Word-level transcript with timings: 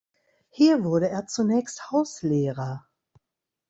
Hier 0.49 0.83
wurde 0.83 1.09
er 1.09 1.27
zunächst 1.27 1.91
Hauslehrer. 1.91 2.87